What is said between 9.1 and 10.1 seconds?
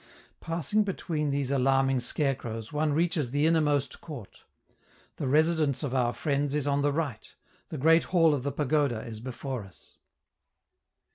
before us.